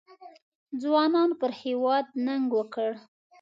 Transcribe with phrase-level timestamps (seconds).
[0.81, 2.89] ځوانانو پر هېواد ننګ وکړ.